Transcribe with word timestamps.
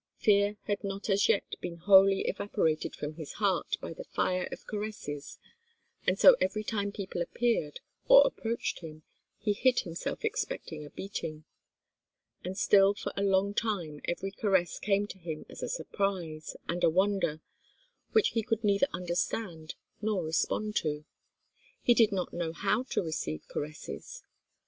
Fear 0.17 0.57
had 0.63 0.83
not 0.83 1.11
as 1.11 1.29
yet 1.29 1.43
been 1.61 1.75
wholly 1.75 2.21
evaporated 2.21 2.95
from 2.95 3.17
his 3.17 3.33
heart 3.33 3.75
by 3.79 3.93
the 3.93 4.03
fire 4.05 4.47
of 4.51 4.65
caresses, 4.65 5.37
and 6.07 6.17
so 6.17 6.35
every 6.41 6.63
time 6.63 6.91
people 6.91 7.21
appeared, 7.21 7.81
or 8.07 8.25
approached 8.25 8.79
him, 8.79 9.03
he 9.37 9.53
hid 9.53 9.81
himself 9.81 10.25
expecting 10.25 10.83
a 10.83 10.89
beating. 10.89 11.43
And 12.43 12.57
still 12.57 12.95
for 12.95 13.13
a 13.15 13.21
long 13.21 13.53
time 13.53 14.01
every 14.05 14.31
caress 14.31 14.79
came 14.79 15.05
to 15.05 15.19
him 15.19 15.45
as 15.49 15.61
a 15.61 15.69
surprise, 15.69 16.55
and 16.67 16.83
a 16.83 16.89
wonder, 16.89 17.39
which 18.11 18.29
he 18.29 18.41
could 18.41 18.63
neither 18.63 18.87
understand, 18.91 19.75
nor 20.01 20.23
respond 20.23 20.75
to. 20.77 21.05
He 21.83 21.93
did 21.93 22.11
not 22.11 22.33
know 22.33 22.53
how 22.53 22.81
to 22.89 23.03
receive 23.03 23.47
caresses. 23.47 24.23